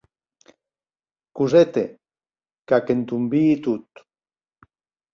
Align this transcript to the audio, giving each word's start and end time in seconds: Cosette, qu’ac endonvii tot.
Cosette, 1.35 1.83
qu’ac 2.67 2.85
endonvii 2.93 3.55
tot. 3.63 3.89